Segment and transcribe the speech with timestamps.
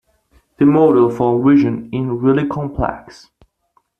[0.57, 3.29] The model for vision in really complex.